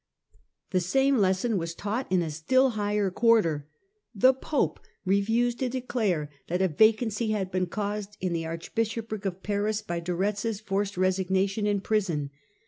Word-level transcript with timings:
The 0.71 0.79
same 0.79 1.19
lesson 1.19 1.59
was 1.59 1.75
taught 1.75 2.11
in 2.11 2.23
a 2.23 2.31
still 2.31 2.71
higher 2.71 3.11
quarter. 3.11 3.67
The 4.15 4.33
Pope 4.33 4.79
refused 5.05 5.59
to 5.59 5.69
declare 5.69 6.31
that 6.47 6.59
a 6.59 6.67
vacancy 6.67 7.29
had 7.33 7.51
been 7.51 7.67
caused 7.67 8.17
in 8.19 8.33
the 8.33 8.47
archbishopric 8.47 9.25
of 9.25 9.43
Paris 9.43 9.83
by 9.83 9.99
De 9.99 10.11
Rctz's 10.13 10.59
forced 10.59 10.97
resignation 10.97 11.67
in 11.67 11.81
prison. 11.81 12.31